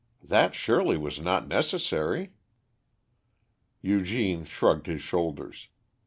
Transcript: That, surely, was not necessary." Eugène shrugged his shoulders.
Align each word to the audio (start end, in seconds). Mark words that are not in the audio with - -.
That, 0.23 0.55
surely, 0.55 0.97
was 0.97 1.19
not 1.19 1.47
necessary." 1.47 2.31
Eugène 3.83 4.47
shrugged 4.47 4.87
his 4.87 5.03
shoulders. 5.03 5.67